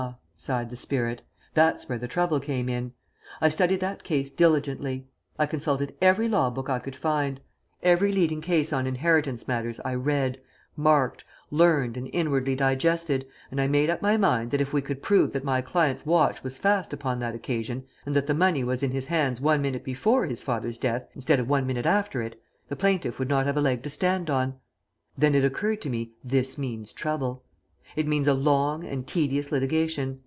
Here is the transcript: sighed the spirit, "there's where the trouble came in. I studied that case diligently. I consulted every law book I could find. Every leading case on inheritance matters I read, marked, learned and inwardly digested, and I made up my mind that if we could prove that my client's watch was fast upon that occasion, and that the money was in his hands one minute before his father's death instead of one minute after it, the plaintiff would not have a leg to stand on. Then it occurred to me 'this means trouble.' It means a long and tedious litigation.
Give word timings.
sighed 0.35 0.71
the 0.71 0.75
spirit, 0.75 1.21
"there's 1.53 1.87
where 1.87 1.99
the 1.99 2.07
trouble 2.07 2.39
came 2.39 2.67
in. 2.67 2.91
I 3.39 3.49
studied 3.49 3.79
that 3.81 4.03
case 4.03 4.31
diligently. 4.31 5.05
I 5.37 5.45
consulted 5.45 5.93
every 6.01 6.27
law 6.27 6.49
book 6.49 6.67
I 6.67 6.79
could 6.79 6.95
find. 6.95 7.39
Every 7.83 8.11
leading 8.11 8.41
case 8.41 8.73
on 8.73 8.87
inheritance 8.87 9.47
matters 9.47 9.79
I 9.85 9.93
read, 9.93 10.41
marked, 10.75 11.23
learned 11.51 11.95
and 11.95 12.09
inwardly 12.11 12.55
digested, 12.55 13.27
and 13.51 13.61
I 13.61 13.67
made 13.67 13.91
up 13.91 14.01
my 14.01 14.17
mind 14.17 14.49
that 14.49 14.61
if 14.61 14.73
we 14.73 14.81
could 14.81 15.03
prove 15.03 15.31
that 15.33 15.43
my 15.43 15.61
client's 15.61 16.07
watch 16.07 16.43
was 16.43 16.57
fast 16.57 16.91
upon 16.91 17.19
that 17.19 17.35
occasion, 17.35 17.83
and 18.03 18.15
that 18.15 18.25
the 18.25 18.33
money 18.33 18.63
was 18.63 18.81
in 18.81 18.89
his 18.89 19.05
hands 19.05 19.41
one 19.41 19.61
minute 19.61 19.83
before 19.83 20.25
his 20.25 20.41
father's 20.41 20.79
death 20.79 21.07
instead 21.13 21.39
of 21.39 21.47
one 21.47 21.67
minute 21.67 21.85
after 21.85 22.19
it, 22.23 22.41
the 22.67 22.75
plaintiff 22.75 23.19
would 23.19 23.29
not 23.29 23.45
have 23.45 23.57
a 23.57 23.61
leg 23.61 23.83
to 23.83 23.91
stand 23.91 24.27
on. 24.27 24.55
Then 25.15 25.35
it 25.35 25.45
occurred 25.45 25.81
to 25.81 25.89
me 25.91 26.13
'this 26.23 26.57
means 26.57 26.93
trouble.' 26.93 27.43
It 27.95 28.07
means 28.07 28.27
a 28.27 28.33
long 28.33 28.83
and 28.85 29.05
tedious 29.05 29.51
litigation. 29.51 30.19